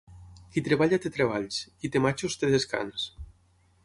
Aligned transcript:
Qui 0.53 0.61
treballa 0.67 0.99
té 1.03 1.11
treballs; 1.17 1.59
qui 1.83 1.91
té 1.97 2.01
matxos 2.07 2.39
té 2.45 2.49
descans. 2.57 3.05